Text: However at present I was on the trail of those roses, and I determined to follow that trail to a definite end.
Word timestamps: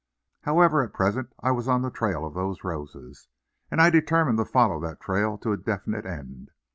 However 0.41 0.81
at 0.81 0.93
present 0.95 1.31
I 1.41 1.51
was 1.51 1.67
on 1.67 1.83
the 1.83 1.91
trail 1.91 2.25
of 2.25 2.33
those 2.33 2.63
roses, 2.63 3.27
and 3.69 3.79
I 3.79 3.91
determined 3.91 4.39
to 4.39 4.45
follow 4.45 4.79
that 4.79 4.99
trail 4.99 5.37
to 5.37 5.51
a 5.51 5.57
definite 5.57 6.07
end. 6.07 6.49